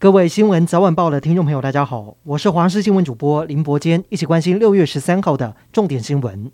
[0.00, 6.50] 各位新闻早晚报的听众朋友，大家好，我是华视新闻主播林伯坚，一起关心六月十三号的重点新闻。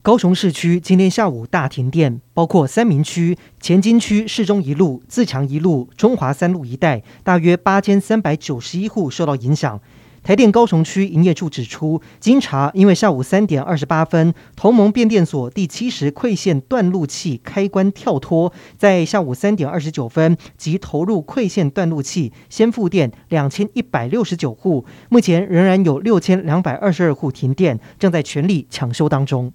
[0.00, 9.78] 高雄市区今天下午大停电，包括三明区、前金区、市中一路、自强一路、中华三路一带，大约八千三百九十一户受到影响。
[10.22, 29.50] 台电高雄区营业处指出，经查，因为下午三点二十八分，同盟变电所第七十馈线断路器开关跳脱，在下午三点二十九分即投入馈线断路器，先复电两千一百六十九户，目前仍然有六千两百二十二户停电，正在全力抢修当中。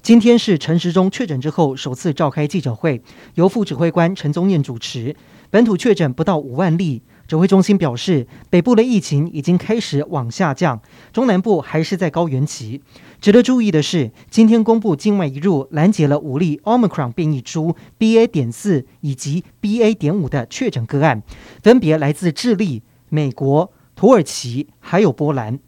[0.00, 3.02] 今天是陈时中确诊之后首次召开记者会，
[3.34, 5.16] 由副指挥官陈宗彦主持，
[5.50, 7.02] 本土确诊不到五万例。
[7.28, 10.80] 指挥中心表示，北部的疫情已经开始往下降，
[11.12, 12.80] 中南部还是在高原期。
[13.20, 18.26] 值得注意的是，今天公布境外移入拦截了五例 Omicron 变异株 BA.
[18.26, 19.94] 点四以及 BA.
[19.94, 21.22] 点五的确诊个案，
[21.62, 25.58] 分别来自智利、美国、土耳其还有波兰。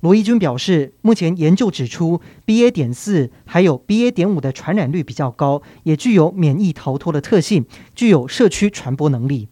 [0.00, 2.70] 罗伊军表示，目前研究指出 BA.
[2.70, 4.10] 点四还有 BA.
[4.10, 9.48] 点五的传染率比较高，也具有免疫逃脱的特性，具有社区传播能力。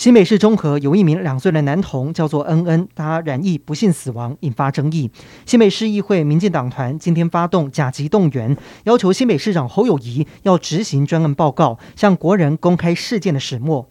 [0.00, 5.10] 新北市中和有一名两岁的男童，叫做恩恩，他染疫不幸死亡，引发争议。
[5.44, 13.90] 新北市议会民进党团今天发动甲级动员，要求新北市长侯友谊要执行专案报告，向国人公开事件的始末。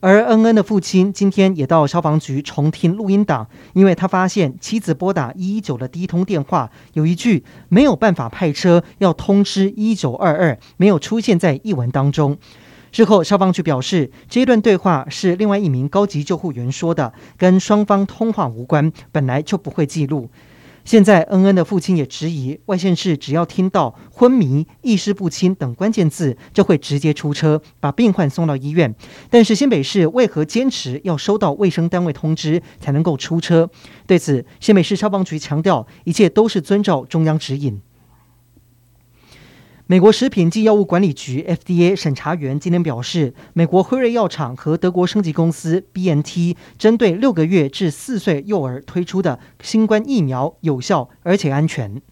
[0.00, 12.36] 而恩恩的父亲今天也到消防局重听录音档，因为他发现妻子拨打一一九的第一通电话，有一句没有办法派车，要通知一九二二，没有出现在译文当中。
[12.96, 20.30] 之后，消防局表示，这一段对话是另外一名高级救护员说的，跟双方通话无关，本来就不会记录。
[20.82, 28.94] 现在，恩恩的父亲也质疑，外县市只要听到昏迷、意识不清等关键字，就会直接出车把病患送到医院。
[29.28, 33.68] 但是新北市为何坚持要收到卫生单位通知才能够出车？
[34.06, 37.78] 对此，新北市消防局强调，一切都是遵照中央指引。
[39.88, 52.02] 美国食品及药物管理局 （FDA） 审查员今天表示，美国辉瑞药厂和德国升级公司 BNT 针对六个月至四岁幼儿推出的新冠疫苗有效而且安全。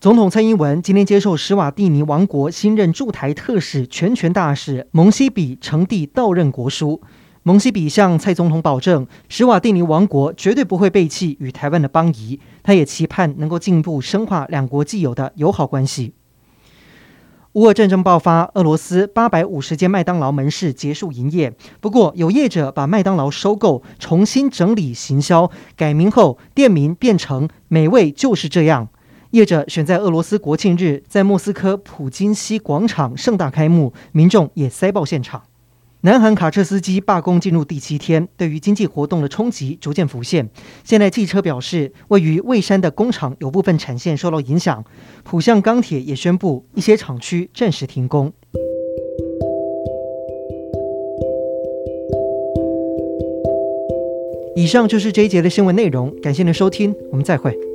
[0.00, 7.02] 总统蔡英文今天接受史瓦蒂尼王国新任驻台特使全权大使蒙西比呈递到任国书。
[7.42, 12.40] 蒙西比向蔡总统保证，史瓦蒂尼王国绝对不会背弃与台湾的邦谊。
[12.62, 16.14] 他也期盼能够进一步深化两国既有的友好关系。
[17.56, 21.50] 乌俄战争爆发，俄罗斯八百五十间麦当劳门市结束营业。
[21.80, 28.88] 不过，有业者把麦当劳收购，重新整理行销，改名后店名变成“美味就是这样”。
[29.32, 35.44] 业者选在俄罗斯国庆日，在莫斯科普金西广场盛大开幕，民众也塞爆现场。
[36.06, 40.48] 南韩卡车司机罢工进入第七天，对于经济活动的冲击逐渐浮现。
[40.84, 44.84] 现代汽车表示，位于蔚山的工厂有部分产线受到影响。
[45.24, 48.32] 浦项钢铁也宣布一些厂区暂时停工。
[54.54, 57.65] 以上就是这一节的新闻内容，感谢您的收听，我们再会。